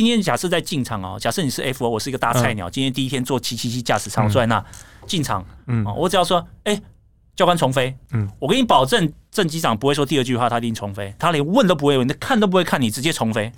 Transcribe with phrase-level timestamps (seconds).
[0.00, 4.64] 今天假设在进场哦，假设你是 F O，我是一个大菜鸟，嗯、今天第一天坐七七七驾驶舱坐在那
[5.06, 6.82] 进场，嗯，我只要说，哎、欸，
[7.36, 13.52] 教官重飞，嗯，我给你保证，正机长不会说第二句话，他一定重飞，他连问都不会问，他看都不会看你，直接重飞。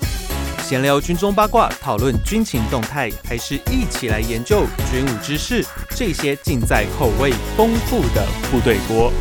[0.65, 5.65] 闲聊军中八卦，讨论军情动态，还是一起来研究军武知识？
[5.91, 9.13] 这些尽在口味丰富的部队锅。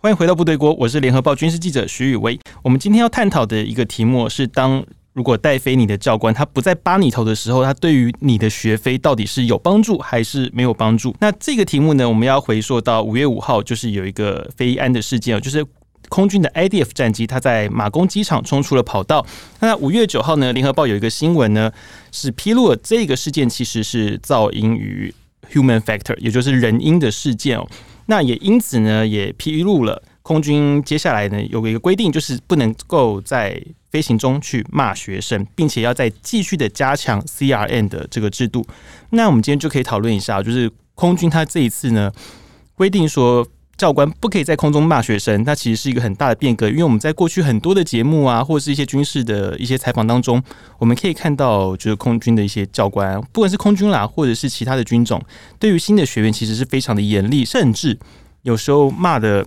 [0.00, 2.38] 欢迎回到部队锅，我是联合报军事记者徐宇威。
[2.62, 4.84] 我们今天要探讨的一个题目是：当
[5.18, 11.12] 如果带飞你的教官他不在扒你头的时候，他对于你的学飞到底是有帮助还是没有帮助？
[11.18, 15.66] 那这个题目呢，我们要回溯到五月五号，就是有一个飞安的事件哦，就是。
[16.10, 19.26] 空军的 IDF 战机，它在马公机场冲出了跑道。
[19.60, 21.70] 那五月九号呢，联合报有一个新闻呢，
[22.10, 25.14] 是披露了这个事件其实是噪音与
[25.52, 27.68] human factor，也就是人因的事件哦。
[28.06, 38.66] 那也因此呢，也披露了空军接下来呢有一个规定，就是不能够在飞行中去骂学生，并且要再继续的加强 CRM 的这个制度。
[39.10, 42.10] 那我们今天就可以讨论一下，就是空军它这一次呢
[42.74, 43.46] 规定说。
[43.78, 46.68] 教官不可以在空中骂学生，那其实是一个很大的变革。
[46.68, 50.42] 因为我们在过去很多的节目啊，或者是一些军事的一些采访当中，
[50.78, 55.24] 我们可以看到，就是空军的一些教官，不管是空军啦，或者是其他的军种，
[55.60, 57.96] 对于新的学员其实是非常的严厉，甚至
[58.42, 59.46] 有时候骂的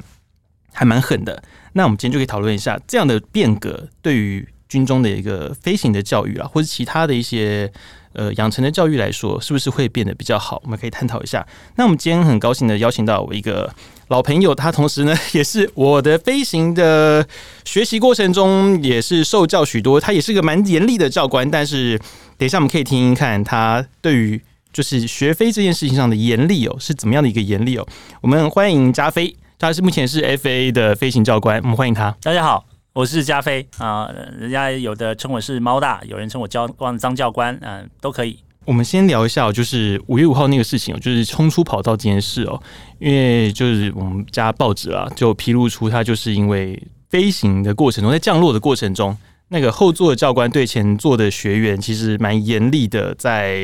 [0.74, 1.42] 还蛮狠的。
[1.74, 7.72] 那我们今天就可以讨论一下这样的变革对于军中的一个飞行的教育啊，或者其他的一些。
[8.14, 10.62] 呃，养成的教育来说，是不是会变得比较好？
[10.66, 11.48] 我们可以探讨一下。
[11.78, 13.74] 那我们今天很高兴的邀请到我一个
[14.10, 17.26] 老朋友，他同时呢也是我的飞行的
[17.64, 19.98] 学习过程中也是受教许多。
[19.98, 21.98] 他也是个蛮严厉的教官，但是
[22.38, 24.42] 等一下我们可以听听看他对于
[24.74, 27.88] 就是学飞这件事情上的严厉哦，是怎么样的一个严厉哦。
[28.20, 32.10] 我们欢迎加菲，他是目前是 FA 的飞行教官，我们欢迎他。
[32.24, 32.66] 大家好。
[32.94, 34.10] 我是加菲啊，
[34.40, 38.40] 人家有的称我是猫大，有人称我教官张教官，嗯、呃，都可以。
[38.66, 42.60] 我们先聊一下，就是五月五号那个事情，就是冲出跑道这件事哦。
[42.98, 49.16] 因为就是我们家报纸啊，就披露出他就是因为飞行的过程中，在降落的过程中，
[49.50, 53.62] 那个后座的教官对前座的学员其实蛮严厉的，在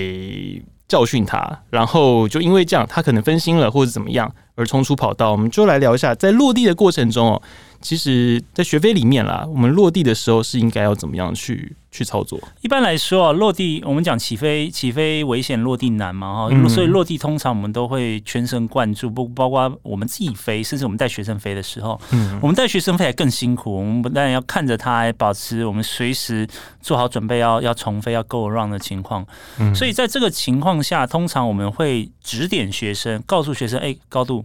[0.87, 5.31] 教训他，然后就因为这样，他可能分心了或者怎么样而冲出跑道。
[5.31, 7.41] 我们就来聊一下，在落地的过程中哦。
[7.79, 12.39] 其实，在学飞里面啦，我们落地的时候是应该要怎么样去去操作？
[12.61, 26.47] 一般来说啊，落地我们讲起飞，起飞危险，落地难嘛，哈、嗯，所以落地通常我们都会全神贯注，不包括我们自己飞，甚至我们带学生飞的时候，嗯，我们带学生飞还更辛苦，我们不但要看着他，保持我们随时
[26.81, 29.25] 做好准备要，要要重飞，要 go around 的情况，
[29.59, 34.43] 嗯，所以在这个情况下，通常我们会指点学生，告诉学生，哎，高度、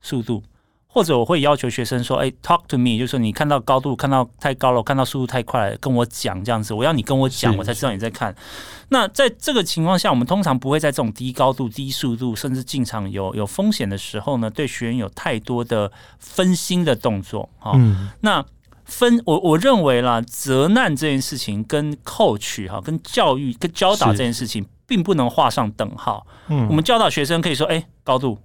[0.00, 0.42] 速度。
[0.98, 6.74] 或者我会要求学生说：“哎、欸，talk to me，就是说你看到高度看到太高了，看到速度太快了，跟我讲这样子。
[6.74, 8.34] 我要你跟我讲，我才知道你在看。
[8.88, 17.48] 那在这个情况下，我们通常不会在这种低高度、低速度，甚至进场有有风险的时候呢，对学员有太多的分心的动作。
[17.60, 18.44] 哈、嗯，那
[18.84, 26.26] 分我我认为啦，责难这件事情跟 coach 哈，跟教育、跟教导这件事情，并不能画上等号。
[26.48, 28.36] 嗯，我们教导学生可以说：哎、欸，高度。”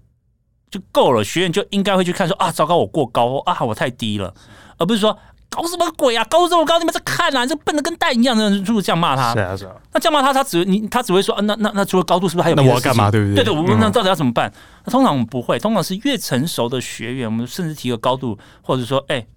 [0.73, 4.33] 就够了，学员就应该会去看说啊，糟糕，我过高啊，我太低了，
[4.79, 5.15] 而不是说
[5.47, 9.33] 搞什么鬼啊，高这么高，你们在看啊，这笨的跟蛋一样的，就是这样骂他。
[9.33, 12.55] 是啊是啊，那这样骂他，他只你他只会说啊，那那那除了高度，是不是还有？
[12.55, 13.11] 那我要干嘛？
[13.11, 13.35] 对不对？
[13.35, 14.51] 对对，我们那到底要怎么办？
[14.83, 19.27] 那通常我们不会，通常是越成熟的学员，我们甚至提个高度，或者说，哎、欸，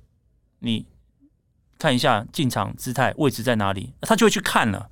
[0.60, 0.86] 你
[1.78, 4.88] 看一下进场姿态位置在哪里，他就会去看了。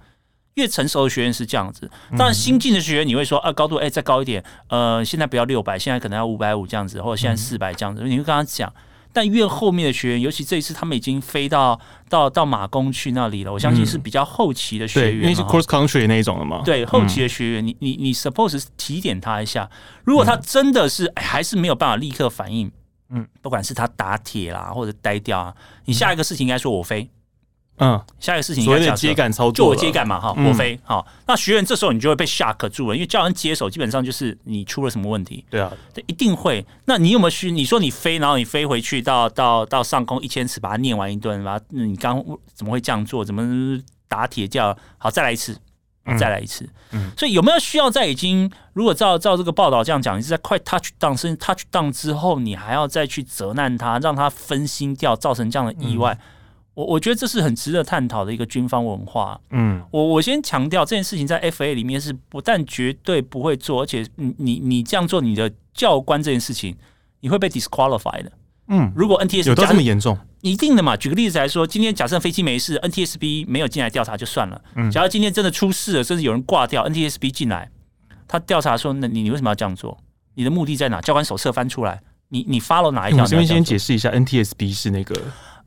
[0.55, 8.73] 越成熟的学员是这样子，当然新进的学员你会说啊，高度哎、欸、再高一点，呃，现在不要六百，现在可能要五百五这样子，或者现在四百这样子，你会跟他讲。
[9.13, 11.79] 但越后面的学员，尤其这一次他们已经飞到
[12.09, 16.63] 到到马公去那里了，我相信是比较后期的学员，因为是 cross country 那一种的嘛。
[16.65, 19.71] 对，后期的学员，你你你 suppose 提点他一下，
[20.03, 22.69] 如果他真的是、欸、还是没有办法立刻反应，
[23.11, 25.55] 嗯，不管是他打铁啦或者呆掉啊，
[25.85, 27.03] 你下一个事情应该说我飞。
[27.03, 27.09] 嗯，
[28.21, 35.73] 下一个事情应该所谓的接杆操作，就我接杆嘛，哈，我飞，好，那学员这时候你就会被 shock 住了，因为叫人接手基本上就是你出了什么问题，对啊，
[36.07, 36.65] 一定会。
[36.85, 37.51] 那你有没有去？
[37.51, 43.25] 你说你飞，然后你飞回去到到到上空一千尺，把它念完一顿，把它，你刚怎么会这样做？
[43.25, 44.77] 怎么打铁叫？
[44.97, 45.59] 好，再来一次，
[46.19, 46.69] 再来一次。
[46.93, 56.13] 嗯，所以有没有需要在已经如果照照这个报道这样讲，你是在快 touch down 甚至 touch down 之后，你还要再去责难他，让他分心掉，造成这样的意外？
[56.13, 56.19] 嗯
[56.75, 59.41] 我我觉得这是很值得探讨的一个军方文化。
[59.51, 66.77] 嗯，我我先强调这件事情在 FA 里面是不但绝对不会做，而且你你你这样做，你的教官这件事情
[67.21, 68.33] 你会被 disqualified 的。
[68.69, 70.97] 嗯，如果 NTSB 有到这么严重，一定的嘛。
[70.97, 74.61] 举个例子来说，今天假设飞机没事，NTSB 没有进来调查就算了。
[74.75, 77.71] 嗯，假如今天真的出事了，甚至有人挂掉，NTSB 进来，
[78.27, 79.99] 他调查说，那你你为什么要这样做？
[80.35, 81.01] 你的目的在哪？
[81.03, 82.01] 教官手册翻出来，
[82.31, 83.23] 你你 follow 哪一条？
[83.23, 85.15] 我这边先解释一下，NTSB 是那个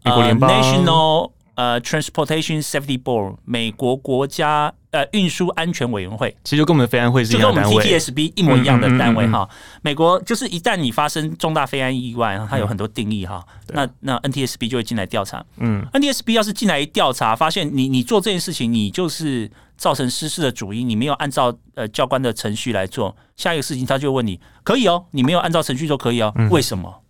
[0.08, 9.50] 美国联邦、uh, National 呃、uh,，Transportation Safety Board，美国国家呃运输安全委员会，其实就跟我们的飞安会是一样的单位，就跟我们 TTSB 一模一样的单位哈。
[9.82, 13.44] 美国就是一旦你发生重大飞安意外，它有很多定义哈。
[13.70, 15.44] 嗯、那那 NTSB 就会进来调查。
[15.58, 27.02] 嗯，NTSB 要是进来一调查，发现你你做这件事情，你就是造成失事的主因，你没有按照呃教官的程序来做，下一个事情他就问你，可以哦，你没有按照程序做可以哦，嗯、为什么？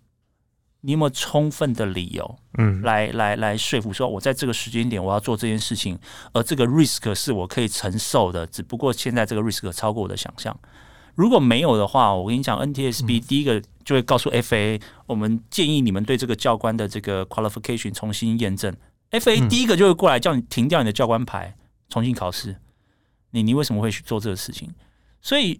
[0.87, 5.99] 你有没有充分的理由，嗯，来来来说服说，我在这个时间点我要做这件事情，
[6.31, 10.57] 而这个 risk 是我可以承受的，只不过现在这个 risk 超过我的想象。
[11.13, 18.73] 如果没有的话，我跟你讲，NTSB 第一个就会告诉 FAA，我们建议你们对这个教官的这个 qualification 重新验证。
[19.11, 21.53] FAA 第一个就会过来叫你停掉你的教官牌，
[21.89, 22.55] 重新考试。
[23.31, 24.69] 你你为什么会去做这个事情？
[25.19, 25.59] 所以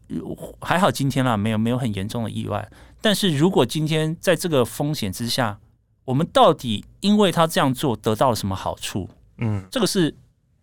[0.62, 2.70] 还好今天啦，没有没有很严重的意外。
[3.02, 5.60] 但是如果今天在这个风险之下，
[6.06, 9.10] 我们到底因为他这样做得到了什么好处？
[9.38, 10.16] 嗯，这个是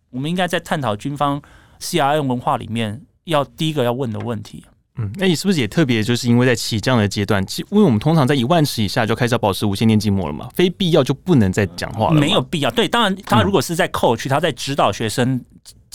[0.09, 1.41] 我们应该在探讨军方
[1.79, 4.65] CRM 文化里面要第一个要问的问题。
[4.97, 12.13] 嗯，那你是不是也特别就是因为在起降的阶段，其因为我们通常在一万尺以下就开始要保持无线电静默了嘛，非必要就不能再讲话了。
[12.13, 15.43] 没有必要，对，当然他如果是在 coach，他在指导学生。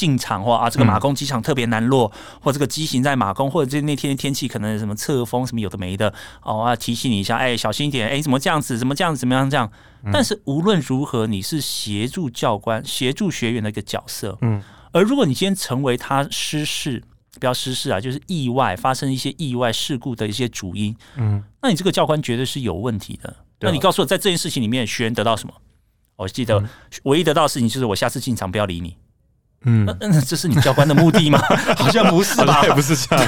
[0.00, 6.10] 进场或啊，这个马公机场特别难落，嗯、或这个机型在马公，或者这那天天气可能什么侧风什么有的没的
[6.42, 9.70] 哦，要提醒你一下，哎，小心一点，哎，怎么这样子，怎么这样子，怎么样这样？
[10.04, 14.62] 嗯、但是无论如何，你是协助教官、协助学员的一个角色，嗯。
[14.92, 17.02] 而如果你今天成为他失事，
[17.38, 23.28] 不要失事啊，就是意外发生一些意外事故的一些主因，嗯，那你这个教官绝对是有问题的。
[23.28, 25.52] 嗯、那你告诉我，在这件事情里面，学员得到什么？
[26.16, 26.62] 我记得
[27.04, 28.94] 唯一得到的事情就是我下次进场不要理你。
[29.64, 31.38] 嗯，那这是你教官的目的吗？
[31.76, 32.62] 好像不是吧？
[32.64, 33.26] 也不是这样。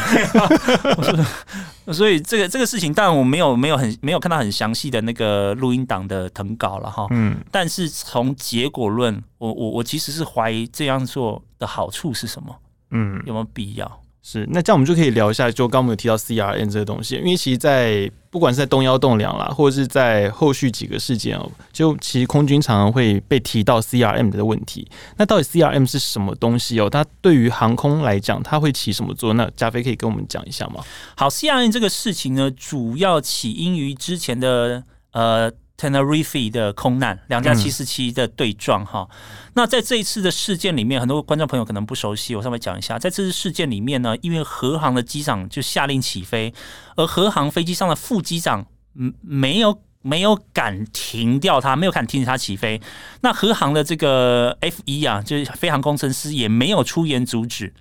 [1.93, 7.07] 所以这个这个事情，当然我没有没有很没有看到很详细的那个录音档的誊稿了哈。
[7.11, 12.57] 嗯，但是从结果论，我我我其实是怀疑这样做的好处是什么？
[12.93, 14.02] 嗯，有没有必要？
[14.25, 24.89] 是，那这样我们就可以聊一下，就刚刚我们有提到 CRM 这个东西，因为其实，在不管是在东幺动两啦，或者是在后续几个事件哦，就其实空军常常会被提到 CRM 的问题。
[25.17, 26.89] 那到底 CRM 是什么东西哦？
[26.89, 29.37] 它对于航空来讲，它会起什么作用？
[29.37, 30.85] 那加菲可以跟我们讲一下吗？
[31.17, 35.51] 好，CRM 这个事情呢，主要起因于之前的呃。
[35.83, 39.09] Tenerife 的空难，两架七四七的对撞哈。
[39.11, 39.17] 嗯、
[39.55, 42.97] 那在这一次的事件里面，很多观众朋友可能不熟悉，我稍微讲一下。
[43.01, 46.55] 在这次事件里面呢，因为和航的机长就下令起飞，
[46.95, 48.65] 而和航飞机上的副机长
[48.95, 52.81] 嗯没有没有敢停掉它，没有敢停止它起飞。
[53.23, 57.75] 那和航的这个 F 一啊，就是飞航工程师也没有出言阻止。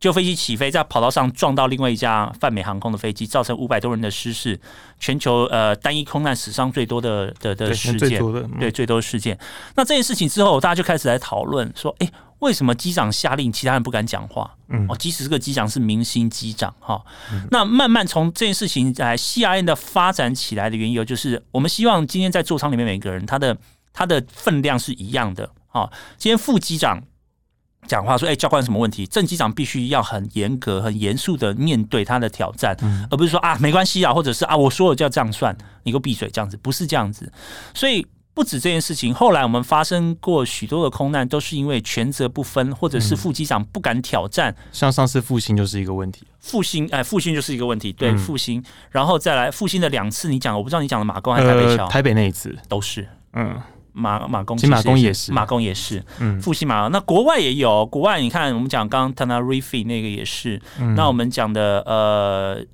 [0.00, 4.58] 就飞机起飞，在跑道上撞到另外一架泛美航空的飞机，造成五百多人的失事，
[5.00, 9.36] 全球呃单一空难史上最多的的的事件，对，嗯、对最多的事件。
[9.74, 14.54] 那这件事情之后，大家就开始来讨论说，哎、欸，为什么机长下令，其他人不敢讲话？
[14.68, 17.04] 嗯，哦，即使这个机长是明星机长哈。
[17.32, 23.56] 嗯、那慢慢从这件事情来 CRM 的发展起来的缘由，就是我们希望今天在座舱里面每个人他的
[23.92, 25.90] 他的分量是一样的啊。
[26.16, 27.02] 今天副机长。
[27.86, 29.06] 讲话说：“哎、欸，教官什么问题？
[29.06, 37.32] 正机长必须要很严格、很严肃的面对他的挑战，嗯、而不是说啊，没关系啊，或者是啊，我说了就要这样算，你给我闭嘴这样子，不是这样子。
[37.72, 44.54] 所以不止这件事情，后来我们发生过许多的空难，都是因为权责不分，或者是副机长不敢挑战。
[44.70, 53.58] 像上次复兴就是一个问题，复兴哎，复兴就是一个问题，对，复兴、嗯，然后再来复兴的两次，你讲，我不知道你讲的马公还是台北桥、呃，台北那一次都是，嗯。”
[53.98, 56.86] 马马公，其实马公也是，马公也是，嗯，复兴马。
[56.88, 60.62] 那国外也有，国外你看，我们讲刚刚 Tenerife 那个也是。
[60.78, 62.64] 嗯、那我们讲的呃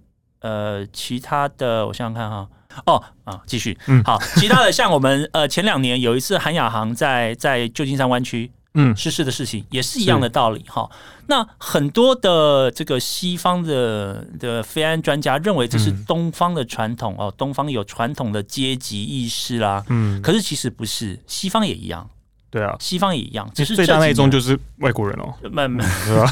[0.40, 2.46] 呃，其他的，我想想看哈。
[2.86, 8.50] 哦啊，继续，嗯，好，其他的像我们呃前两年有一次韩亚航在在旧金山湾区。
[8.74, 10.88] 嗯，失事的事情也是一样的道理哈。
[11.26, 19.82] 那很多的这个西方的的非安专家认为这是东方的传统哦，东方有传统的阶级意识啦。
[19.88, 22.08] 嗯，可是其实不是，西方也一样。
[22.50, 25.34] 对啊，西方也一样，只是最大那一宗就是外国人哦。
[25.50, 26.14] 慢慢，对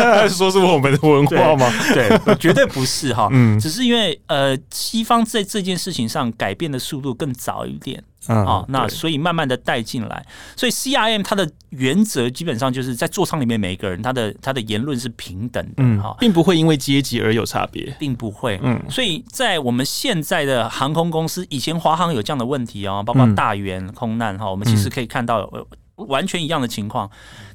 [0.00, 0.28] 吧？
[0.28, 1.70] 说是我们的文化吗？
[1.92, 3.28] 对， 对，绝对不是哈。
[3.32, 8.02] 嗯，只是因为呃，西方在这件事情上改变的速度更早一点。
[8.28, 10.24] 嗯，啊，那所以慢慢的带进来，
[10.56, 25.50] 所以 CRM 它的原则基本上就是在座舱里面每一个人他的他的言论是平等的，嗯，哈，并不会因为阶级而有差别，并不会，嗯，所以在我们现在的航空公司，以前华航有这样的问题哦，包括大员空难哈，我们其实可以看到
[25.96, 27.10] 完全一样的情况。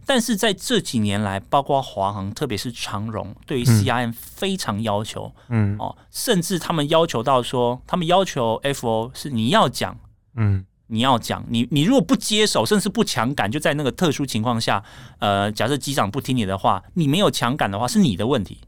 [0.06, 5.78] 但是在这几年来，包括华航，特别是长荣，对于 CRM 非常要求，嗯。
[5.80, 9.98] 哦，甚至他们要求到说，他们要求 FO 是你要讲，
[10.36, 14.84] 嗯，你要讲，你你如果不接手，甚至不抢杆，就在那个特殊情况下，
[15.20, 18.60] 呃，假设机长不听你的话，你没有抢杆的话，是你的问题，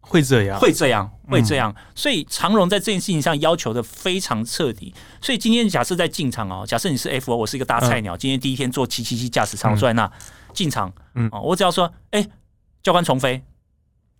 [0.00, 1.74] 会这样，会这样，会这样。
[1.94, 4.94] 所以长荣在这件事情上要求的非常彻底。
[5.20, 10.10] 所以今天假设在进场哦，假设你是 FO，我是一个大菜鸟，今天第一天坐七七七驾驶舱坐在那。
[10.54, 12.30] 进场，嗯，我只要说，哎、欸，
[12.82, 13.40] 教官重飞，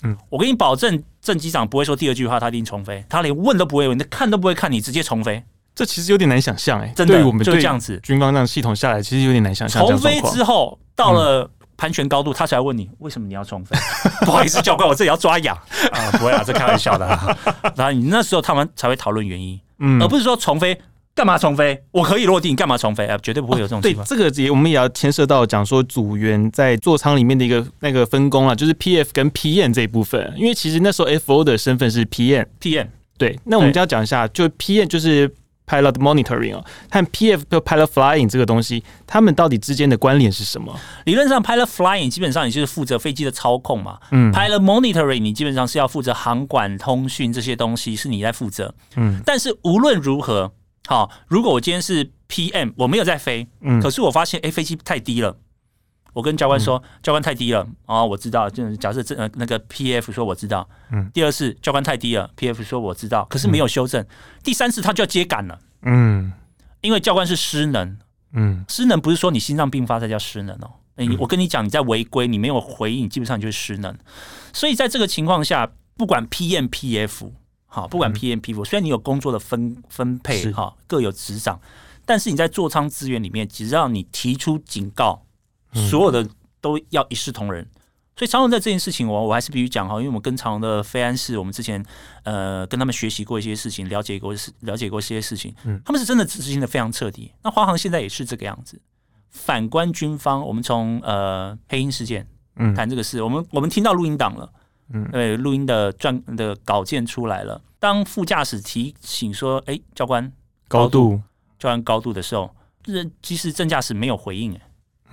[0.02, 5.42] 嗯，我给你保证，正机长不会说第二句话，他一定重飞，他连问都不会问，他看都不会看你，直接重飞。
[5.78, 9.86] 这其实有点难想象，哎，真的，我们就这样子，军方这样系统下来，其实有点难想象。
[9.86, 13.76] 重飞之后到了盘旋高度，他才问你为什么你要重飞？
[14.26, 15.56] 不好意思，教官，我这里要抓痒
[15.92, 17.06] 啊，不会啊，这开玩笑的。
[17.76, 20.76] 然后你那时候他们才会讨论原因，嗯，而不是说重飞。
[21.14, 21.80] 干嘛重飞？
[21.90, 23.04] 我可以落地，你干嘛重飞？
[23.06, 24.06] 啊，绝对不会有这种情况。
[24.06, 30.32] 对，这个也我们也要牵涉到讲说组员在座舱里面的一个那个分工啊，就是 PF 跟 P N 这一部分。
[30.36, 33.36] 因为其实那时候 FO 的身份是 P N，P N 对。
[33.44, 35.28] 那我们就要讲一下，就 P N 就是
[35.68, 40.74] Pilot Monitoring 啊，和 PF 就 Pilot Flying 这个东西，他们到底之间的关联是什么？
[41.04, 43.98] 理论上，Pilot Flying 基本上你就是负责飞机的操控嘛。
[44.10, 48.74] 嗯，Pilot Monitoring 你基本上是要负责航管、通讯这些东西，是你在负责。
[48.96, 50.50] 嗯，但是无论如何。
[50.86, 55.36] 好，如果我今天是 PM，我没有在飞，嗯，可是我发现，哎，飞机太低了，
[56.18, 64.06] 我跟教官说，嗯、教官太低了，啊、哦，我知道，就是假设这呃那个 PF 说我知道，嗯，第二次教官太低了，PF 说我知道，可是没有修正，嗯、
[64.42, 66.32] 第三次他就要接杆了，嗯，
[66.80, 67.96] 因为教官是失能，
[68.32, 73.96] 嗯，失能不是说你心脏病发才叫失能哦，嗯、我跟你讲，你在违规，你没有回应，基本上你就是失能，
[74.52, 77.30] 所以在这个情况下，不管 PM、PF。
[77.70, 81.60] 好，不管 PM、PF，虽然你有工作的分分配，哈，各有职掌，
[82.06, 85.22] 但是你在座舱资源里面，只要你提出警告，
[85.72, 86.28] 所有的
[86.60, 87.66] 都要一视同仁。
[88.16, 91.84] 所以长荣在这件事情，我我还是必须讲哈，因为我们跟长荣的飞安室，我们之前
[92.24, 97.32] 呃跟他们学习过一些事情，了解过了解过一些事情，他们是真的执行的非常彻底。
[97.44, 98.80] 那华航现在也是这个样子。
[99.30, 104.52] 反观军方，我们从呃黑鹰事件嗯谈这个事，我们我们听到录音档了。
[104.90, 107.60] 嗯，对，录音的转的稿件出来了。
[107.78, 110.32] 当副驾驶提醒说：“哎，教官，
[110.66, 111.20] 高度，
[111.58, 114.60] 教官高度的时候，这其实正驾驶没有回应。”哎，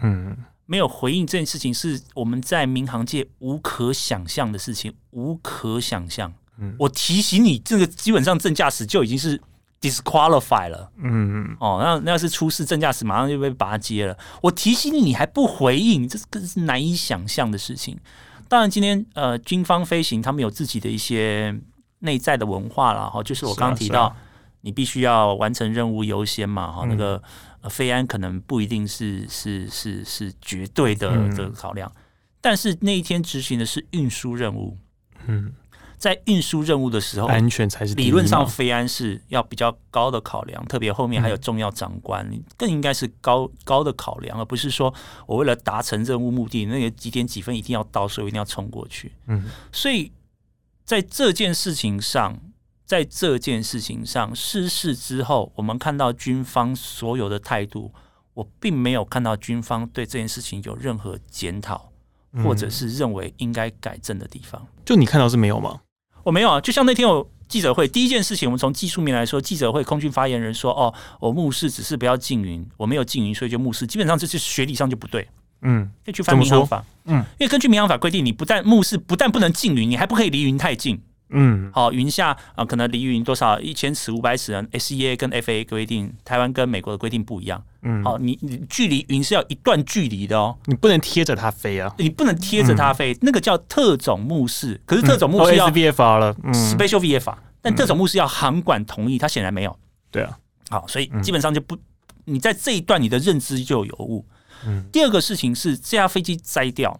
[0.01, 0.35] 嗯，
[0.65, 6.33] 没有回应这件事情是我们在民航界无可想象的事情，无可想象。
[6.57, 9.39] 嗯，我提醒你，这个基本上正驾驶就已经是
[9.81, 10.89] disqualify 了。
[10.97, 14.17] 嗯嗯，哦，那那要是出事，正驾驶马上就被拔接了。
[14.41, 17.99] 我提醒你，你还不回应，这更是难以想象的事情。
[18.47, 21.59] 当然，今天呃，军方飞行他们有自己的一些
[21.99, 24.15] 内在的文化了哈，就是我刚刚提到，
[24.61, 27.21] 你必须要完成任务优先嘛哈，那个
[27.69, 31.91] 飞安可能不一定是是是是绝对的的考量，
[32.41, 34.77] 但是那一天执行的是运输任务，
[35.27, 35.53] 嗯。
[35.97, 44.93] 在运输任务的时候，安全才是理论上非安是要比较高的考量，特别后面还有重要长官，更应该是高高的考量，而不是说
[45.25, 49.13] 我为了达成任务目的，那个几点几分一定要到，所以我一定要冲过去。
[49.27, 50.11] 嗯，所以
[50.83, 52.37] 在这件事情上，
[52.85, 57.91] 在这件事情上失事之后，我们看到军方所有的态度，
[58.35, 61.91] 我并没有看到军方对这件事情有任何检讨，
[62.43, 64.65] 或者是认为应该改正的地方。
[64.85, 65.81] 就你看到是没有吗？
[66.23, 75.27] 我没有啊，就像那天有记者会，第一件事情，我们从技术面来说，记者会空军发言人说：“哦，我目视只是不要禁云，我没有禁云，所以就目视。”基本上这是学理上就不对。
[75.61, 76.83] 嗯，可以去翻民航法。
[77.05, 81.01] 嗯，因为根据民航法规定，你不但目视，不但不能禁云，你还不可以离云太近。
[81.29, 83.59] 嗯，好，云下啊，可能离云多少？
[83.59, 87.63] 一千尺、五百尺，SEA 跟 FAA 规定，台湾跟美国的规定不一样。
[87.81, 94.79] 嗯，好，你你距离云是要一段距离的哦，你不能贴着它飞啊，你不能贴着它飞，嗯、那个叫特种目视。
[94.85, 99.77] 可是特种目视要 VFR 了，Special VFR，但特种目视要航管同意，它显然没有。
[100.11, 100.37] 对啊，
[100.69, 101.75] 好，所以基本上就不，
[102.25, 104.23] 你在这一段你的认知就有误。
[104.67, 106.99] 嗯，第二个事情是这架飞机摘掉，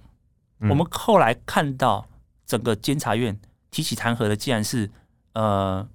[0.62, 2.08] 我们后来看到
[2.48, 3.39] 整个监察院。
[3.75, 4.89] 提起弹劾的，竟然是
[5.34, 5.86] 呃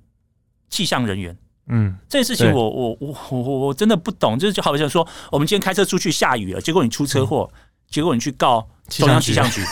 [0.69, 1.35] 气象人员，
[1.69, 7.51] 嗯，这件事情我我我我我真的不懂，就是就好像说，我们今天开车出去下雨了，结果你出车祸，
[7.89, 9.65] 结果你去告中央气象局，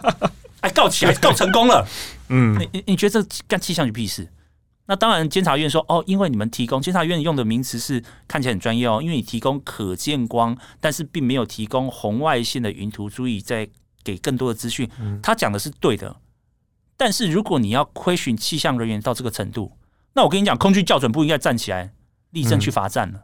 [0.64, 1.86] 哎，告起来，告成功了，
[2.30, 4.26] 嗯，你你你觉得这干气象局屁事？
[4.86, 13.68] 那当然，监察院说哦，因为你们提供监察院用的名词是看起来很专业哦，因为你提供可见光，但是并没有提供红外线的云图，足以再
[14.02, 14.90] 给更多的资讯。
[15.22, 16.16] 他讲的是对的，
[17.00, 19.72] 但是如果你要亏损气象人员到这个程度，
[20.12, 21.94] 那我跟你讲，空军校准部应该站起来
[22.32, 23.22] 立正去罚站了。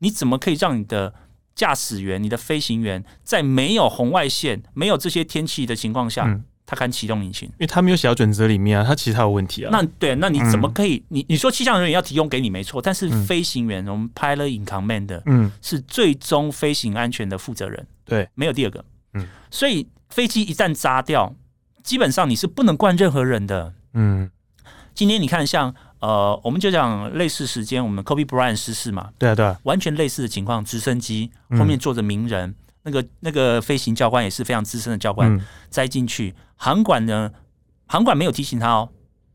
[0.00, 1.14] 你怎么可以让你的
[1.54, 6.38] 驾驶员、你的飞行员在没有红外线、没有这些天气的情况下？
[6.66, 9.70] 他敢启动引擎，因为他没有写到准则里面啊，他其实他有问题啊。
[9.70, 10.96] 那对，那你怎么可以？
[10.96, 21.34] 嗯、你你说气象人员要提供给你没错，但是飞行员，嗯、我们 pilot in command 的，嗯，是最终飞行安全的负责人，对，没有第二个，嗯，所以飞机一旦扎掉，
[21.84, 24.28] 基本上你是不能惯任何人的，嗯。
[24.94, 32.50] 今天你看像，呃，我们就讲类似时间，我们 Kobe Bryant 失事嘛，对啊，对啊，完全类似的情况，直升机后面坐着名人。
[32.50, 32.54] 嗯
[32.86, 37.30] 那个那个飞行教官也是非常资深的教官，栽进去，航管呢，
[37.86, 38.90] 航管没有提醒他哦，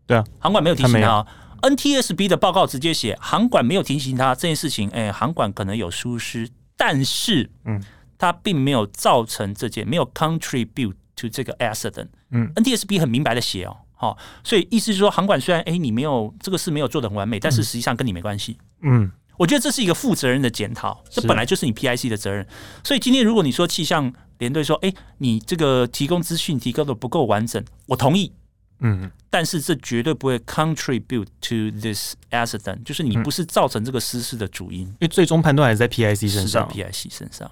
[0.06, 1.28] 对啊，航管没有提醒他哦。
[1.64, 7.84] NTSB 的报告直接写，航管没有提醒他这件事情，哎，航管可能有疏失，但是，嗯，
[8.20, 19.12] 他并没有造成这件，没有 contribute to 这个 accident，嗯，NTSB 很明白的写哦，好，所以意思是说，航管虽然哎你没有这个事没有做的很完美，但是实际上跟你没关系，嗯。
[19.40, 22.46] 我觉得这是一个负责任的检讨，这本来就是你 PIC 的责任。
[22.84, 28.34] 所以今天如果你说气象联队说，哎，你这个提供资讯提供的不够完整，我同意，
[28.80, 37.50] 嗯，但是这绝对不会 contribute to this accident，就是你不是造成这个失事的主因，因为最终判断还是在 PIC 身上，PIC 身上。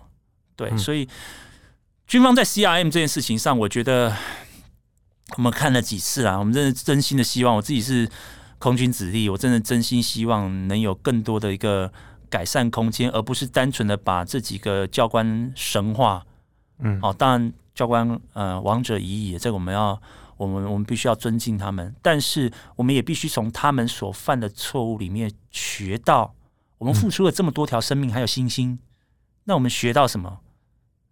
[0.57, 1.07] 对，所以
[2.07, 4.15] 军方在 CRM 这件事情上，我觉得
[5.35, 8.09] 我们看了几次啊，我们真的真心的希望，我自己是。
[8.59, 11.93] 空军子弟，我真的真心希望能有更多的一个
[12.27, 16.25] 改善空间，而不是单纯的把这几个教官神化。
[16.79, 20.01] 嗯，好，当然教官呃王者已矣，这个我们要
[20.37, 26.33] 我们我们必须要尊敬他们，但是我们也必须从他们所犯的错误里面学到，
[26.79, 28.79] 我们付出了这么多条生命还有星星，
[29.43, 30.39] 那我们学到什么？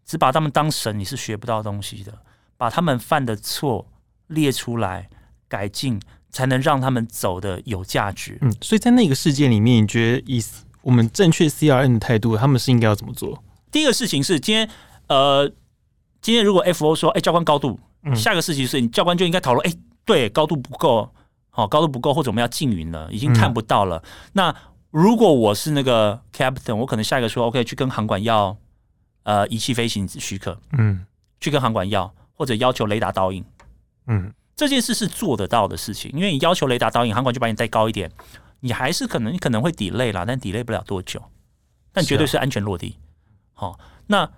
[0.05, 2.13] 只把他们当神，你是学不到东西的。
[2.57, 3.88] 把他们犯的错
[4.27, 5.09] 列出来，
[5.47, 6.00] 改进。
[6.35, 8.38] 才能让他们走的有价值。
[8.41, 10.43] 嗯，所以在那个事件里面，你觉得以
[10.81, 13.41] 我们正确 C R N 的态度，他们是应该要怎么做？
[13.71, 14.69] 第一个事情是，今天
[15.07, 15.50] 呃，
[16.21, 21.09] 今天如果 FO 说，哎、欸，教官高度，嗯、下个事情是你教官就应该讨论，哎、欸，对，高度不够，
[21.51, 24.03] 好，高度不够，或者我们要禁云了，已经看不到了。
[24.03, 24.55] 嗯、那
[24.91, 28.57] 如果我是那个 Captain，我可能下一个说，OK，去跟航管要
[29.25, 31.05] 呃仪器飞行许可，嗯，
[31.42, 33.44] 去跟航管要，或者要求雷达导引，
[34.07, 34.33] 嗯。
[34.57, 38.09] 这件事是做得到的事情，因为你要求雷达导引，航管就把你带高一点，
[38.61, 41.22] 你还是可能你可能会 delay 啦，但 delay 不了多久，
[41.92, 42.96] 但绝对是安全落地。
[43.51, 44.31] 好、啊哦，那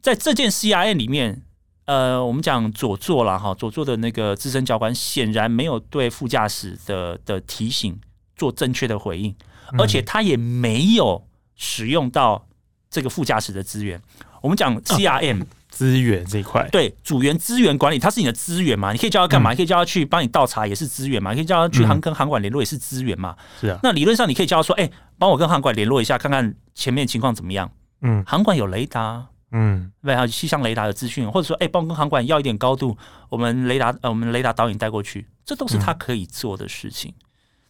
[0.00, 1.42] 在这件 CRN 里面，
[1.84, 8.00] 呃，我们讲左座了哈，左座的那个资深教官显然没有对副驾驶的的提醒
[8.34, 9.36] 做正确的回应，
[9.78, 12.46] 而且他也没有使用到
[12.92, 14.00] 这个副驾驶的资源。
[14.40, 15.42] 我们讲 CRM。
[15.42, 18.92] 啊资源这一块，对，组员资源管理，它是你的资源嘛？
[18.92, 19.50] 你可以叫他干嘛？
[19.50, 21.30] 嗯、你可以叫他去帮你倒茶，也是资源嘛？
[21.30, 23.34] 你可以叫他去航跟航管联络，也是资源嘛？
[23.58, 23.80] 是啊。
[23.82, 32.94] 那理论上你可以叫他说：“哎、欸，帮我跟航管联络一下，看看前面情况怎么样？”嗯，航管有雷达，嗯，对，还有气象雷达的资讯，或者说：“哎、欸，帮我跟航管要一点高度，
[33.30, 37.10] 我们雷达呃，我们雷达导引带过去。”这都是他可以做的事情。
[37.16, 37.24] 嗯、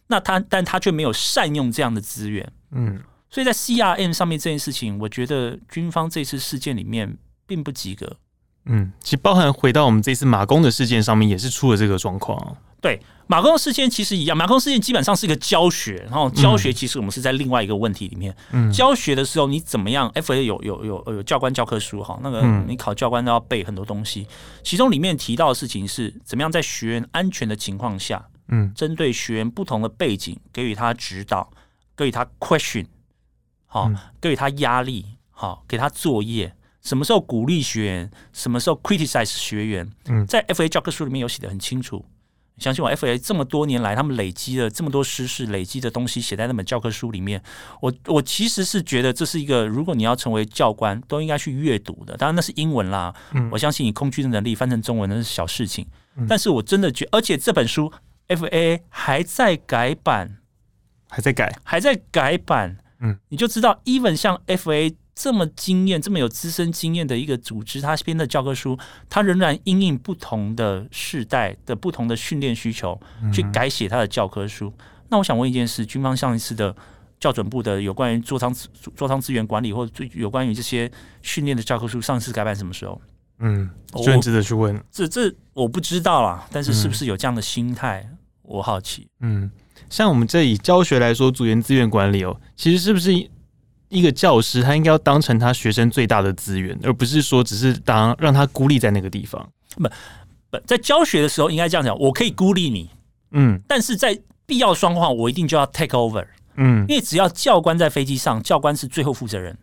[0.07, 2.51] 那他，但他却没有善用这样的资源。
[2.71, 2.99] 嗯，
[3.33, 7.17] 所以在 CRM 上面这件事情，我觉得军方这次事件里面
[7.47, 8.17] 并不及格。
[8.65, 12.55] 嗯，其实包含回到我们这次马工的事件上面，也是出了这个状况。
[12.79, 18.35] 对，马工的事件其实一样，马工事件基本上是一个教学，然后教学其实我们是在另外一个问题里面。
[18.51, 24.27] 嗯，教学的时候你怎么样？FA 有有有有教官教科书哈，那个你考教官都要背很多东西，
[24.61, 31.49] 其中里面提到的事情是怎么样在学员安全的情况下，嗯，针对学员不同的背景给予他指导，
[31.97, 32.85] 给予他 question，
[33.73, 36.55] 好，给予他压力，好，给他作业。
[36.83, 38.11] 什么时候鼓励学员？
[38.31, 39.91] 什么时候 criticize 学员？
[40.05, 42.05] 嗯，在 FA 教科书里面有写的很清楚。
[42.59, 47.41] 相信我，FA 这么多年来，他们累积了这么多知识，累积的东西写在那本教科书里面。
[47.81, 52.15] 我我其实是觉得这是一个，如果你要成为教官，都应该去阅读的。
[52.15, 53.11] 当然那是英文啦。
[53.31, 55.87] 嗯，我相信你空军的能力翻成中文那是小事情。
[56.15, 57.91] 嗯，但是我真的觉得，而且这本书
[58.27, 60.37] FA 还在改版，
[61.09, 62.77] 还在改，还在改版。
[63.03, 64.95] 嗯，你就知道，even 像 FA。
[65.15, 68.75] 这么经验、这么有资深经验的一个组织，他编的教科书，
[69.07, 72.99] 它仍然因应不同的世代的不同的训练需求，
[73.31, 74.69] 去改写它的教科书。
[74.69, 76.75] 嗯、那我想问一件事：军方上一次的
[77.19, 78.51] 校准部的有关于座舱
[78.95, 82.99] 座舱资源管理，或者有关于这些训练的教科书，上次改版什么时候？
[83.37, 83.69] 嗯，
[84.03, 84.83] 真值得去问。
[84.89, 88.01] 这这我不知道啦，但是是不是有这样的心态？
[88.09, 89.07] 嗯、我好奇。
[89.19, 89.51] 嗯，
[89.89, 93.13] 像我们这以教学来说，组员资源管理哦，其实是不是
[93.89, 99.47] 一个教师他应该要当成他学生最大的资源，而不是说只是当让他孤立在那个地方？
[99.75, 99.83] 不
[100.49, 102.89] 不，在教学的时候应该这样讲，我可以孤立你，
[103.31, 109.57] 嗯，但是在必要状况，我一定就要 take over，嗯，因为只要教官在飞机上，教官是最后负责人。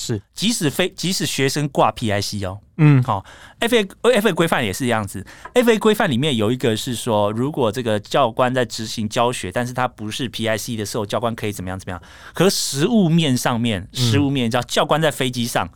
[0.00, 3.24] 是，即使非即使学生挂 PIC 哦，嗯，好
[3.58, 12.00] ，FA FA 规范也是这样子，FA 规范里面有一个是说，如果这个教官在执行教学，但是他不是 PIC 的时候，教官可以怎么样怎么样。
[12.32, 15.68] 可实物面上面，实物面叫教官在飞机上，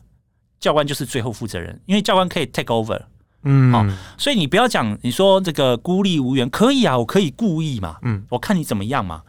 [0.61, 3.03] 教官就是最后负责人，因为教官可以 take over，
[3.43, 3.85] 嗯，好，
[4.17, 9.23] 所以你不要讲你说这个孤立无援，可以啊，我可以故意嘛，嗯，我看你怎么样嘛。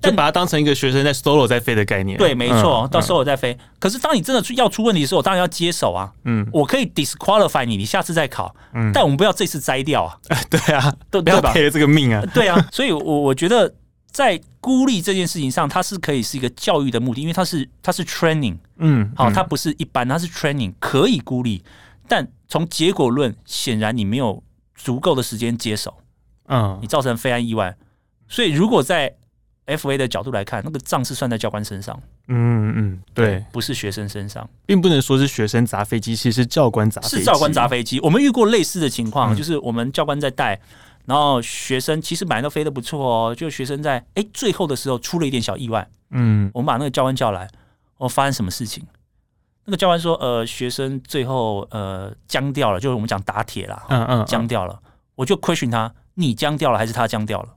[0.00, 2.16] 就把它当成一个学生在 solo 在飞的概念。
[2.16, 3.56] 对，没错，到 solo 在飞。
[3.78, 6.12] 可是当你真的要出问题的时候，我当然要接手啊。
[6.24, 8.54] 嗯，我可以 disqualify 你，你下次再考。
[8.74, 10.18] 嗯，但我们不要这次摘掉啊。
[10.48, 12.22] 对啊， 都不要赔了这个命啊。
[12.32, 13.74] 对啊，所以，我我觉得
[14.10, 18.58] 在孤立这件事情上，它是可以是一个教育的目的，因为它是它是 training。
[18.78, 21.62] 嗯，好，它不是一般，它是 training，可以孤立。
[22.06, 24.42] 但从结果论，显然你没有
[24.74, 25.94] 足够的时间接手。
[26.46, 27.76] 嗯，你造成非安意外。
[28.28, 29.14] 所以如果在
[29.76, 32.00] FA 的角度来看，那个账是算在教官身上。
[32.28, 37.16] 嗯嗯，对，不是学生身上，并不能说是学生砸飞机，其实是教官砸飞机。
[37.18, 38.00] 是教官砸飞机。
[38.00, 40.58] 我们遇过类似的情况，嗯、就是我们教官在带，
[41.04, 45.88] 然后学生其实本来都飞得不错哦，就学生在哎最后的时候出了一点小意外。
[46.10, 47.48] 嗯，我们把那个教官叫来，
[47.98, 48.84] 哦，发生什么事情？
[49.66, 54.80] 那个教官说，呃，学生最后呃僵掉了，就是我们讲打铁了，嗯嗯，僵掉了。
[55.14, 57.48] 我就 question 他，你僵掉了还是他僵掉了？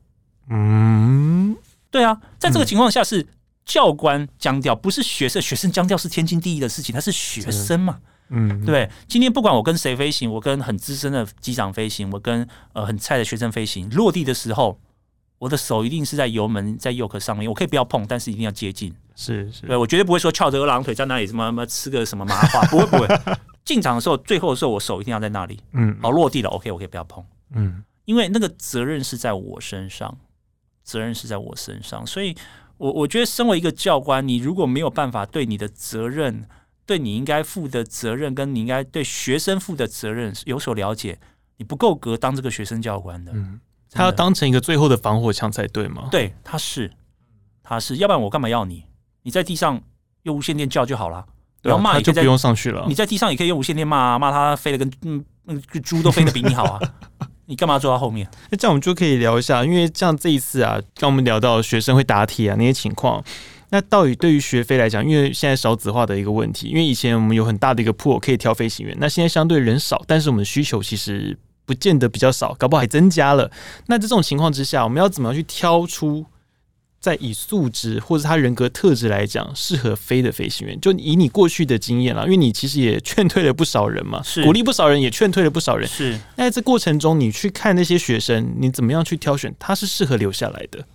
[0.49, 1.55] 嗯。
[1.91, 3.27] 对啊，在这个情况下是
[3.65, 5.41] 教官僵掉，不是学生。
[5.41, 7.99] 学生僵掉是天经地义的事情，他是学生嘛。
[8.29, 8.89] 嗯，对。
[9.09, 14.79] 今天不管我跟谁飞行，我跟很资深的机长飞行，我跟呃很菜的学生飞行，落地的时候，
[15.37, 18.95] 我的手一定是在油门在 yoke 上面，我可以不要碰，但是一定要接近。
[19.13, 23.07] 是是，对我绝对不会说翘着二郎腿在那里什么什么吃个什么麻花，不会不会。
[23.65, 25.59] 进场的时候，最后的时候，我手一定要在那里。
[25.73, 27.23] 嗯，好，落地了，OK，我可以不要碰。
[27.53, 30.17] 嗯，因为那个责任是在我身上。
[30.91, 32.35] 责任是在我身上，所以
[32.77, 36.45] 我我觉得，身为一个教官，你如果没有办法对你的责任、
[36.85, 41.17] 对你应该负的责任，跟你应该对学生负的责任有所了解，
[41.57, 43.31] 你不够格当这个学生教官的。
[43.33, 46.09] 嗯，他要当成一个最后的防火墙才对吗？
[46.11, 46.91] 对，他是，
[47.63, 48.83] 他是，要不然我干嘛要你？
[49.23, 49.81] 你在地上
[50.23, 51.25] 用无线电叫就好了，
[51.61, 52.85] 然后骂你就不用上去了。
[52.87, 56.81] 你在地上也可以用无线电骂，骂他飞得跟嗯嗯猪都飞得比你好啊。
[57.51, 58.25] 你干嘛坐到后面？
[58.49, 63.21] 那这样我们就可以聊一下，因为像这一次啊，刚我们聊到学生会答题啊那些情况，
[63.71, 73.51] 那到底对于学飞来讲，因为现在少子化的一个问题，因为以前我们有很大的一个铺可以挑飞行员，那现在相对人少，但是我们的需求其实不见得比较少，搞不好还增加了。
[73.87, 76.25] 那在这种情况之下，我们要怎么样去挑出？
[77.01, 85.89] 在以素质或者他人格特质来讲，适合飞的飞行员，就以你过去的经验啦，因为你其实也劝退了不少人嘛，是鼓励不少人，也劝退了不少人。
[85.89, 90.85] 是那在这过程中，你去看那些学生，你怎么样去挑选他是适合留下来的？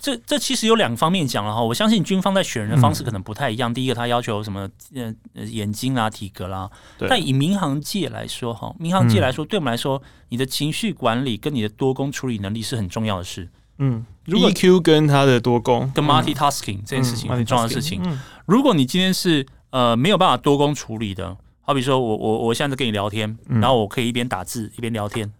[0.00, 1.62] 这这其实有两个方面讲了哈。
[1.62, 3.70] 我相信军方在选人的方式可能不太一样。
[3.70, 6.68] 嗯、第一个，他要求什么呃眼睛啦、体格啦。
[6.98, 13.48] 对但以民航界来说哈，民航界来说，嗯、对我们来说，你的情绪管理跟你的多工处理能力是很重要的事。
[13.84, 18.00] 嗯，如果 EQ 跟他的多工跟 multitasking 这件事情很重要的事情。
[18.46, 25.32] 如果你今天是呃没有办法多工处理的，好比说我我我现在在跟你聊天，然后我可以一边打字一边聊天，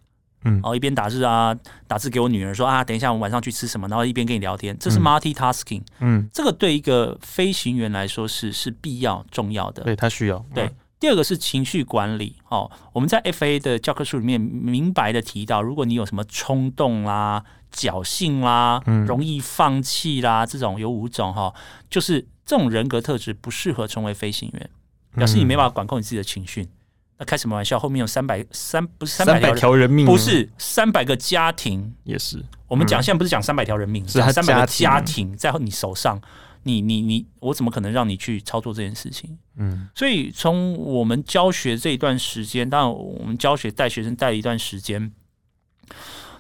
[0.44, 1.55] 嗯，然后一边打字啊，
[1.87, 5.83] 打字给我女儿说啊，等一下我们晚上去吃什么，然后一边跟你聊天，这是 multitasking。
[6.00, 10.44] 嗯，这个对一个飞行员来说是是必要重要的，对他需要。
[10.52, 10.68] 对，
[11.03, 12.37] 第二个是情绪管理。
[12.49, 17.43] 哦，我们在 FA 的教科书里面明白的提到，如果你有什么冲动啦。
[17.75, 21.55] 侥幸啦，容易放弃啦，这种有五种哈，
[21.88, 24.71] 就是这种人格特质不适合成为飞行员，
[25.15, 26.69] 表示你没办法管控你自己的情绪。
[27.17, 27.79] 那开什么玩笑？
[27.79, 32.45] 后面有三百三不是三百条人命，不是三百个家庭也是。
[32.69, 36.21] 我们讲现在不是讲三百条人命，是三百个家庭在你手上，
[36.64, 39.38] 你你你，我怎么可能让你去操作这件事情？
[39.57, 45.12] 嗯，所以从我们教学这一段时间，当然我们教学带学生带了一段时间。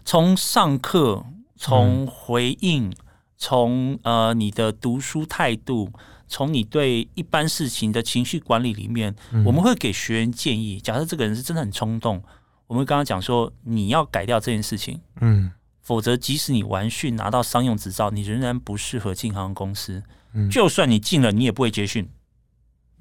[0.04, 1.24] 从上课，
[1.56, 2.92] 从回应，
[3.36, 5.92] 从呃你的读书态度，
[6.26, 10.80] 从你对一般事情的情绪管理里面，嗯、我们会给学员建议。
[10.80, 12.22] 假设这个人是真的很冲动，
[12.66, 15.52] 我们刚刚讲说你要改掉这件事情，嗯，
[15.82, 20.02] 否则即使你完训拿到商用执照，你仍然不适合进航空公司。
[20.32, 22.08] 嗯、就算你进了，你也不会结训。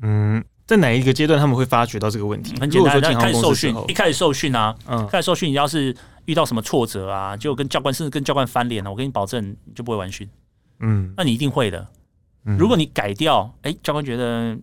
[0.02, 2.60] 嗯，在哪一个阶段他们会发觉到这个问题？
[2.60, 5.96] 很简单，开始受训，一开始受训啊，嗯，开始受训，你要是。
[6.26, 10.30] 遇到什么挫折啊，就跟教官甚至跟教官翻脸了，我跟你保证，你就不会完训。
[10.80, 11.86] 嗯，那你一定会的。
[12.44, 14.56] 如果你改掉，哎，教官觉得，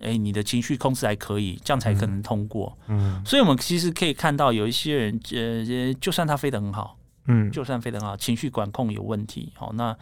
[0.00, 2.76] 哎，你的情绪控制还可以，这样才可能通过。
[2.88, 9.96] 嗯，所以我们其实可以看到，有一些人，呃，就算他飞得很好，嗯，就算飞得很好，情绪管控有问题，好，那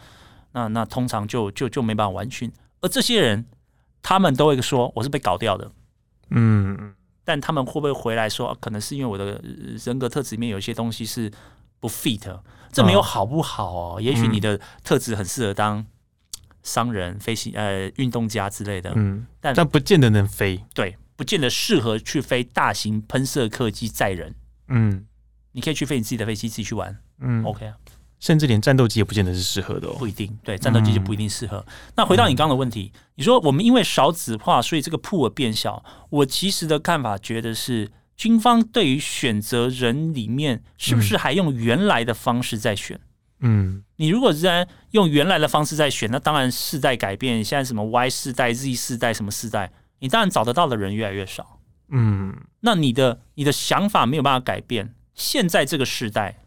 [0.53, 2.51] 那那通常就就就没办法完训。
[2.81, 3.45] 而这些人，
[4.01, 5.71] 他们都会说我是被搞掉的，
[6.29, 9.41] 嗯，但他们会不会回来说，可能是因为我的
[9.85, 11.31] 人格特质里面有一些东西是
[11.79, 12.39] 不 fit，
[12.71, 14.01] 这没有好不好哦？
[14.01, 15.85] 也许你的特质很适合当。
[16.63, 24.35] 商人、飞行呃运动家之类的，嗯，但但不见得能飞，对，不见得适合去飞大型喷射客机载人。
[24.67, 25.07] 嗯，
[25.53, 27.73] 你可以去飞你自己的飞机，自己去玩，嗯，OK 啊。
[28.19, 31.57] 甚至连战斗机也不见得是适合的哦，不一定，对，战斗机就不一定适合。
[31.65, 35.83] 嗯、那回到你刚刚的问题，你说我们因为少子化，所以这个 pool 变小。
[36.11, 42.99] 我其实的看法觉得是，军方对于选择人里面，是不是还用原来的方式在选？
[43.39, 51.59] 嗯，你如果仍然用原来的方式在选，那当然世代改变，现在什么 Y 世代、Z 世代什么世代，你当然找得到的人越来越少。
[51.89, 54.93] 嗯，那你的你的想法没有办法改变。
[55.15, 56.37] 现在这个时代，好、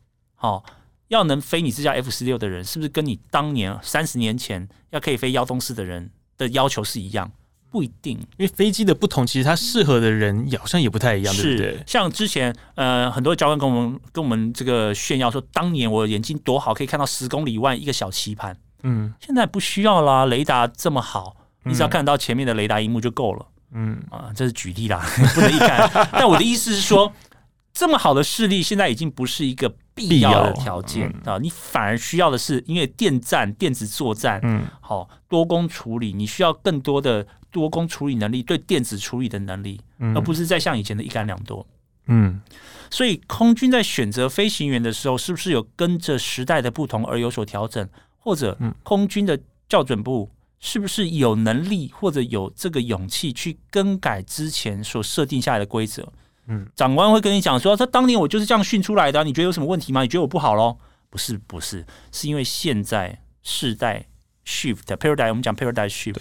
[0.45, 0.63] 哦，
[1.09, 7.31] 要能飞你这架 F 十六的人，是不是跟你当年三十年前要可以飞幺洞四的人的要求是一样？
[7.71, 11.85] 不一定，因为飞机的不同，其实它适合的人好像也不太一样，是对不对？
[11.87, 18.57] 像之前呃，很多教官跟我们跟我们这个炫耀说，当年我眼睛多好，可以看到十公里外一个小棋盘。
[18.85, 23.47] 嗯，现在不需要啦，雷达这么好，你只要看到前面的雷达荧幕就够了。
[23.73, 25.05] 嗯啊，这是举例啦，
[25.35, 25.91] 不能一概。
[26.13, 27.13] 但我的意思是说，
[27.75, 37.27] 这么好的视力，现在已经不是一个必要的条件啊，你反而需要的是，因为电站、电子作战，嗯，好多工处理，你需要更多的。
[37.55, 39.81] 多工处理能力，对电子处理的能力，
[40.13, 41.65] 而不是再像以前的一杆两多。
[42.07, 42.41] 嗯，
[42.91, 47.89] 所以空军在选择飞行员的时候，是不是有跟着时代的不同而有所调整？
[48.19, 56.13] 或者，空军的校准部是不是有能力或者有这个勇气去更改之前所设定下来的规则？
[56.47, 60.03] 嗯，长官会跟你讲说，他当年我就是这样训出来的，你觉得有什么问题吗？
[60.03, 60.79] 你觉得我不好喽？
[61.11, 64.07] 不是，不是，是因为现在世代
[64.45, 66.21] shift paradigm，我们讲 paradigm shift。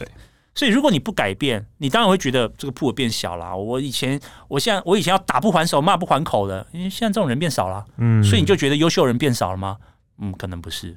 [0.56, 3.58] 所以，如果你不改变，你当然会觉得这个 pool 变小了。
[3.58, 7.84] 我以前，我现在，我以前要打不还手、骂不还口的，因为现在这种人变少了。
[7.98, 9.78] 嗯，所以你就觉得优秀人变少了吗？
[10.20, 10.96] 嗯，可能不是。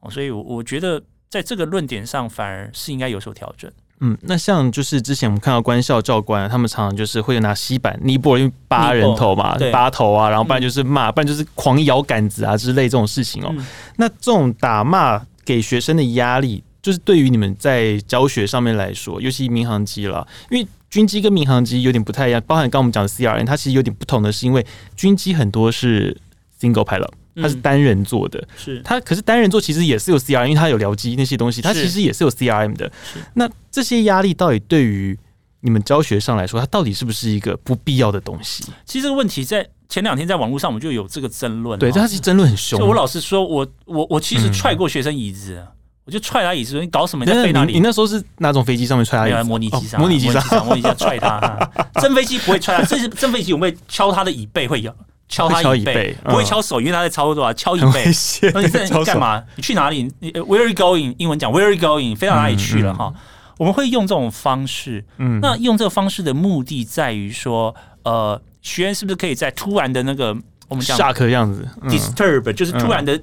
[0.00, 3.72] 哦，所以我我觉得在这个论点上，反而是应该有所调整。
[4.02, 13.48] 嗯，那像就是之前我们看到官校教官，他们常常就是会拿吸板、尼泊尔因为八人头嘛，扒头啊，然后不然就是骂，不然就是狂摇杆子啊之类这种事情哦。
[13.56, 13.64] 嗯、
[13.96, 16.62] 那这种打骂给学生的压力。
[16.82, 26.20] 就是对于你们在教学上面来说，尤其民航机了，因为军机跟民航机有点不太一样，包含刚刚我们讲的 CRN，它其实有点不同的是，因为军机很多是
[26.60, 32.90] single pilot，它是单人做的，是它可是单人座其实也是有 CRM，因为它有僚机那些东西，它其实也是有 CRM 的。
[33.34, 35.18] 那这些压力到底对于
[35.60, 38.64] 你们教学上来说，它到底是不是一个不必要的东西？
[38.84, 42.78] 其实这个问题在前两天在网络上我们就有这个争论，对，它其实争论很凶。
[42.78, 45.58] 就我老实说，我我我其实踹过学生椅子。
[45.58, 45.66] 嗯
[46.04, 47.24] 我就踹他椅子，你搞什么？
[47.24, 47.74] 你在飞哪里？
[47.74, 49.48] 你那时候是哪种飞机上面踹他椅子？
[49.48, 51.70] 模拟机上，模拟机上，模拟机上踹他。
[52.02, 54.92] 真飞机不会踹他，这是真飞机，我们会敲他的椅背，会有
[55.32, 57.52] 敲他椅背，不会敲手，因为他在操作啊。
[57.54, 58.04] 敲椅背，
[58.52, 59.42] 那你在干嘛？
[59.56, 60.12] 你去哪里？
[60.20, 61.14] 你 Where are you going？
[61.18, 62.14] 英文讲 Where are you going？
[62.14, 62.92] 飞到哪里去了？
[62.94, 63.12] 哈，
[63.58, 65.04] 我们会用这种方式。
[65.16, 70.36] 嗯，那用这个方式的目的在于说，呃，学员是不是可以在突然的那个
[70.68, 73.20] 我们讲 shock 样子，disturb，就是突然的。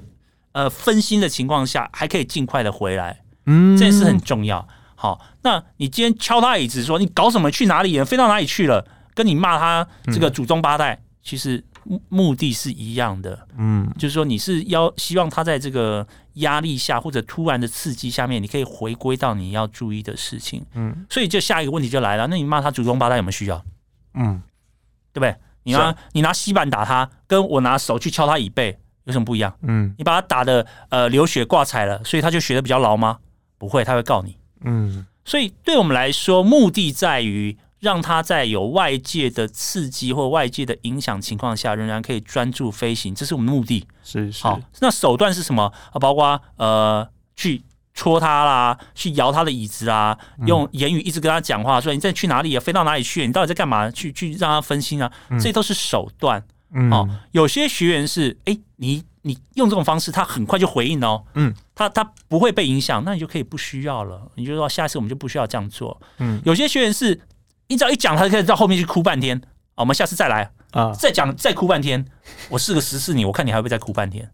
[0.52, 4.68] 呃，分心的情况下，还可以尽快的回来，嗯，这件事很重要。
[4.96, 7.52] 好，那你今天敲他椅子说你搞什么？
[7.52, 8.04] 去哪里？
[8.04, 8.84] 飞到哪里去了？
[9.14, 11.64] 跟你骂他这个祖宗八代，嗯、其实
[12.10, 13.48] 目的是一样的。
[13.58, 20.66] 嗯，就是说你是要希望他在这个压力下或者突然的刺激下面，你可以回归到你要注意的事情。
[20.74, 23.64] 嗯，所以就下一个问题就来了，那你骂他祖宗八代有没有需要？
[24.14, 24.42] 嗯，
[25.14, 25.36] 对不对？
[25.64, 28.80] 你拿你拿吸板打他，跟我拿手去敲他椅背。
[29.06, 29.52] 有什么不一样？
[29.64, 33.18] 嗯，你把他打的呃流血挂彩了，所以他就学的比较牢吗？
[33.58, 34.38] 不会，他会告你。
[34.62, 43.88] 嗯，所以对我们来说，目的在于让他在有外界的刺激或外界的影响情况下，仍然可以专注飞行，这是我们的目的。
[44.04, 44.44] 是是。
[44.44, 45.72] 好，那手段是什么？
[45.92, 47.64] 啊，包括呃去
[47.94, 52.60] 戳他啦，去摇他的椅子啊，用言语一直跟他讲话，说你在去哪里啊？
[52.60, 53.26] 飞到哪里去？
[53.26, 53.90] 你到底在干嘛？
[53.92, 55.12] 去去让他分心啊？
[55.32, 56.44] 这些都是手段。
[56.72, 67.20] 嗯，哦，有些学员是，哎、欸，你你用这种方式，他很快就回应哦，嗯，他他不会被影响，那你就可以不需要了，你就说下次我们就不需要这样做，嗯，有些学员是，
[67.70, 69.38] 你只要一讲，他就可以到后面去哭半天，
[69.76, 72.04] 哦，我们下次再来，啊，再讲再哭半天，
[72.50, 74.30] 我试个十四你，我看你还会不会再哭半天。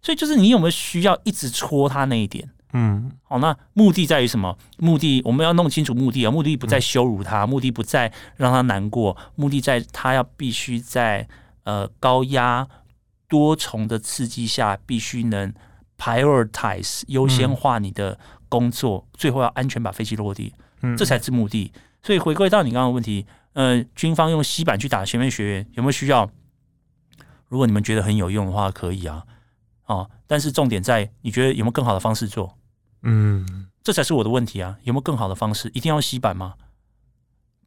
[0.00, 2.48] 所以就是你有没有需要一直戳他那一点？
[2.74, 4.58] 嗯，好，那目的在于什么？
[4.76, 11.26] 目的我们要弄清楚目的啊，目的不在羞辱他，目的不在让他难过，目的在他要必须在
[11.62, 12.68] 呃高压
[13.28, 15.54] 多重的刺激下，必须能
[15.96, 18.18] prioritize 优先化你的
[18.50, 20.52] 工作，最后要安全把飞机落地，
[20.98, 21.72] 这才是目的。
[22.04, 26.30] 所以回归到你刚刚的问题，呃，军方用吸板去打前面学员有没有需要？
[27.48, 29.24] 如果你们觉得很有用的话，可以啊，
[29.86, 32.58] 哦，但是重点在你觉得有没有更好的方式做？
[33.04, 34.76] 嗯，这才是我的问题啊！
[34.82, 35.70] 有没有更好的方式？
[35.72, 36.54] 一定要吸板吗？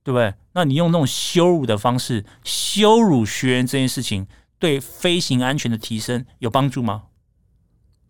[0.03, 0.35] 对不对？
[0.53, 4.27] 那你用那种羞辱的方式羞辱学员这件事情，
[4.59, 7.05] 对飞行安全的提升有帮助吗？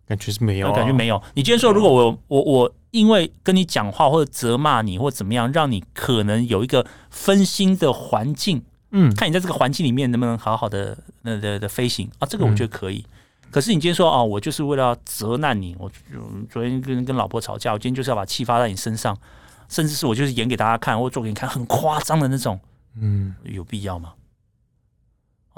[0.08, 1.22] 感觉是没有、啊，感觉没有。
[1.34, 12.26] 你今天说，如果我我我因为跟你讲话或者责骂你或者怎么样，让你可能有一个分心的环境，嗯，看你在这个环境里面能不能好好的那的的，的飞行啊？
[12.26, 13.04] 这个我觉得可以。
[13.06, 13.12] 嗯
[13.50, 15.90] 可是你今天说啊，我就是为了要责难你，我
[16.50, 19.16] 昨天跟跟老婆吵架，我今天就是要把气发在你身上，
[19.70, 22.60] 甚至是我就是演给大家看，或做给你看，很夸张的那种，
[23.00, 24.12] 嗯，有必要吗？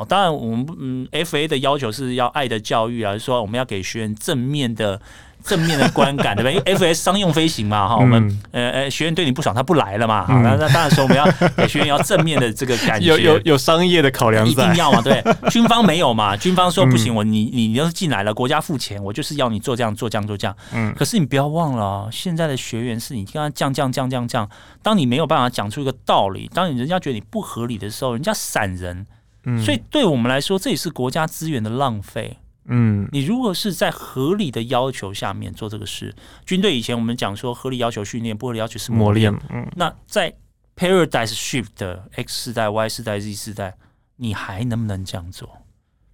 [0.01, 5.01] 哦，当然我们嗯，FA 的要求是要爱的教育啊，就是说我们要给学员正面的。
[5.43, 6.51] 正面的观感，对吧？
[6.51, 11.25] 因为 F S 商用飞行嘛，哈、嗯，我们呃呃，学员对你不爽，他不来了嘛，嗯、那那当然说我们要
[11.57, 24.47] 给学员要正面的这个感觉，有有有商业的考量，一定要嘛，对， 军方没有嘛，军方说不行，我你你你要是进来了，国家付钱，我就是要你做这样做这样做这样，嗯，可是你不要忘了，现在的学员是你跟他降降降降降，
[24.83, 29.07] 当你没有办法讲出一个道理，当你人家觉得你不合理的时候，人家闪人，
[29.45, 32.39] 嗯，所以对我们来说，这也是国家资源的浪费。
[32.67, 36.15] 嗯，你如果是在合理的要求下面做这个事，
[36.47, 39.35] 军队以前我们讲说合理要求训练，不合理要求是磨练。
[39.49, 40.33] 嗯，那在
[40.77, 43.75] Paradise Shift 的 X 世代、Y 世代、Z 世代，
[44.17, 45.51] 你还能不能这样做？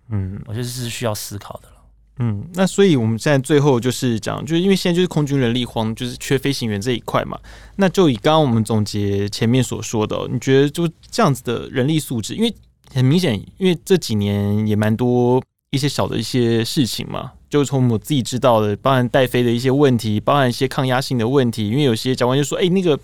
[0.09, 1.75] 嗯，我觉得这是需要思考的了。
[2.19, 7.39] 嗯，那所以我们现在最后就是讲，就是因为现在就是空军人力荒，就是缺飞行员这一块嘛。
[7.75, 12.55] 那就以刚刚我们总结前面所说的，你觉得就这样子的人力素质，因为
[12.95, 15.43] 很明显，因为这几年也蛮多。
[15.73, 21.69] 一些小的一些事情嘛，就从我自己知道的，包含带飞的一些问题，包含一些抗压性的问题。
[21.69, 22.99] 因为有些教官就说：“哎、那个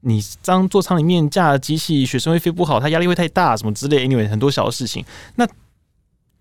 [0.00, 5.02] 你当座舱里面架机器，学生会飞不好，他压力会太大，什么之类。” Anyway，很多小的事情。
[5.36, 5.48] 那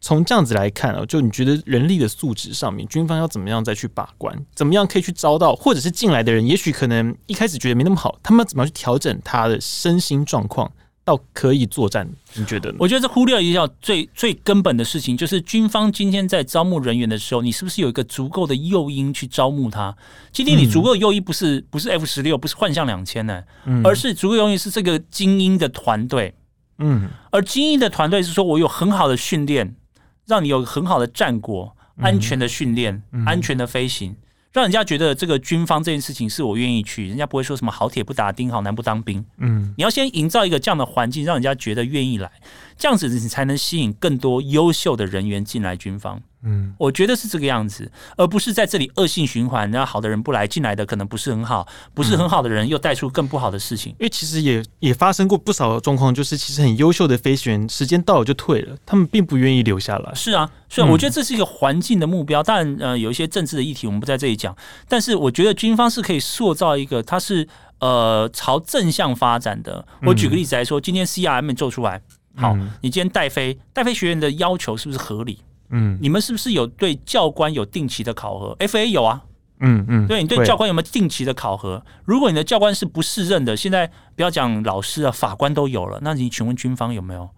[0.01, 4.35] 从这样子来看啊，就你觉得人力的素质上面，军方要怎么样再去把关？
[4.53, 10.69] 怎么样可以去招到，或者是进来的人，也许可能一开始觉得没那么好，他们要怎么样去调整他的身心状况？
[11.07, 12.75] 到可以作战，你觉得呢？
[12.81, 19.95] 我觉得这忽略一下最最根本的事情，就是军方今天在招募人员的时候，你是不是有一个足够的诱因去招募他？
[20.33, 23.41] 今天你足够的诱因不是不是 F 十六，不是幻象两千呢，
[23.85, 26.35] 而是足够诱因是这个精英的团队。
[26.79, 29.77] 嗯，而精英的团队是说我有很好的训练，
[30.25, 34.17] 让你有很好的战果，安全的训练，安全的飞行。
[34.57, 39.23] 让人家觉得这个军方这件事情是我愿意去，人家不会说什么好铁不打钉，好男不当兵。
[39.37, 42.31] 嗯，你要先营造一个这样的环境，让人家觉得愿意来，
[42.75, 46.19] 这样子你才能吸引更多优秀的人员进来军方。
[46.43, 49.69] 嗯，我觉得是这个样子，而不是在这里恶性循环。
[49.71, 53.91] 然后好的人不来，进来的可能不是很好，不是很好的人又带出更不好的事情。
[53.93, 60.13] 因为其实也也发生过不少的状况，就是其实很优秀的飞行员，时间到了就退了，他们并不愿意留下来。
[60.13, 62.43] 是啊，是啊，我觉得这是一个环境的目标。
[62.43, 64.55] 当然，呃，有一些政治的议题我们不在这里讲，
[64.87, 67.47] 但是我觉得军方是可以塑造一个，它是
[67.79, 69.85] 呃朝正向发展的。
[70.03, 71.99] 我举个例子来说，今天 CRM 做出来，
[72.35, 75.39] 好，你今天带飞带飞学员的要求是不是合理？
[75.69, 79.23] 嗯，你们是不是有对教官有定期的考核？FA 有啊，
[79.59, 81.83] 嗯嗯，对，你对教官有没有定期的考核？
[82.05, 87.29] 如果你的教官是不适任的，现在不要讲老师啊，法官都有了，那你请问军方有没有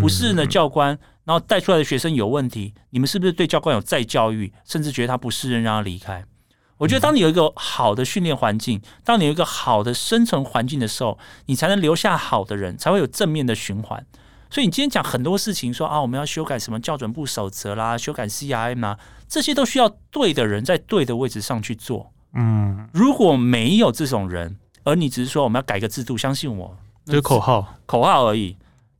[0.00, 0.98] 不适任的教官？
[1.24, 6.22] 然后带出来的学生有问题，你们是不是对教官有再教育，甚至觉得他不适任让他离开？
[6.76, 14.04] 我觉得当你有一个好的训练环境，当你有一个好的生存环境的时候，你才能留下好的人，才会有正面的循环。
[14.54, 22.12] 所以你今天讲很多事情说，说啊，我们要修改什么校准部守则啦，修改 CRM 啊，这些都需要对的人在对的位置上去做。
[22.34, 26.72] 嗯，如果没有这种人，而你只是说我们要改个制度，相信我，
[27.04, 28.56] 就是口号，口号而已。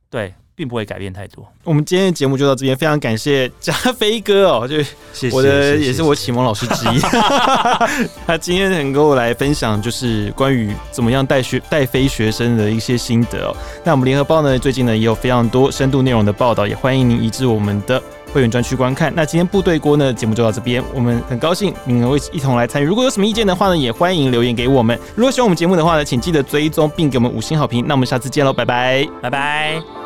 [0.09, 0.35] 对。
[0.55, 1.45] 并不会改变太多。
[1.63, 4.77] 我们今天的节目就到这边，非常感谢加菲哥哦，就
[5.31, 6.99] 我的也是我启蒙老师之一。
[8.25, 13.55] 他今天能够来分享，就是关于怎么样带学带飞学生的一些心得哦。
[13.83, 18.01] 那我们联合报呢，最近呢也有非常多深度内容的报道，也欢迎您移至我们的
[18.33, 19.11] 会员专区观看。
[19.15, 22.85] 那今天部队锅呢节目就到这边，我们很高兴您能会一同来参与。
[22.85, 24.97] 如果有什么意见的话呢，也欢迎留言给我们。
[25.15, 27.85] 如果喜欢我们节目的话呢，请记得追踪并给我们五星好评。
[27.87, 30.04] 那我们下次见喽，拜拜，拜拜。